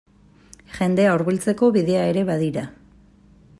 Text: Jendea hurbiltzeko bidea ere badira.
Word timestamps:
Jendea 0.77 1.11
hurbiltzeko 1.17 1.71
bidea 1.77 2.09
ere 2.13 2.27
badira. 2.33 2.67